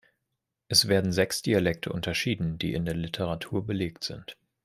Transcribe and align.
Es 0.67 0.87
werden 0.87 1.11
sechs 1.13 1.43
Dialekte 1.43 1.93
unterschieden, 1.93 2.57
die 2.57 2.73
in 2.73 2.85
der 2.85 2.95
Literatur 2.95 3.67
belegt 3.67 4.03
sind. 4.03 4.35